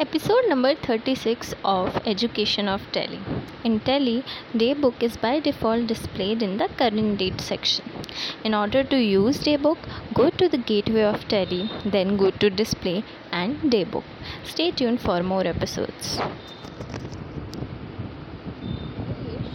Episode 0.00 0.48
number 0.48 0.74
36 0.74 1.54
of 1.64 2.04
Education 2.04 2.66
of 2.68 2.82
Tally. 2.90 3.20
In 3.62 3.78
Tally, 3.78 4.24
Daybook 4.52 5.00
is 5.00 5.16
by 5.16 5.38
default 5.38 5.86
displayed 5.86 6.42
in 6.42 6.56
the 6.56 6.66
current 6.66 7.18
date 7.18 7.40
section. 7.40 7.84
In 8.42 8.54
order 8.54 8.82
to 8.82 8.96
use 8.96 9.38
Daybook, 9.38 9.78
go 10.12 10.30
to 10.30 10.48
the 10.48 10.58
gateway 10.58 11.04
of 11.04 11.28
Tally, 11.28 11.70
then 11.84 12.16
go 12.16 12.32
to 12.32 12.50
Display 12.50 13.04
and 13.30 13.56
Daybook. 13.70 14.02
Stay 14.42 14.72
tuned 14.72 15.00
for 15.00 15.22
more 15.22 15.46
episodes. 15.46 16.18